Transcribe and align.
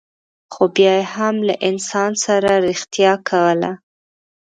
خو 0.53 0.63
بیا 0.75 0.93
یې 0.99 1.05
هم 1.15 1.35
له 1.47 1.53
انسان 1.69 2.11
سره 2.25 2.49
رښتیا 2.67 3.13
کوله. 3.29 3.71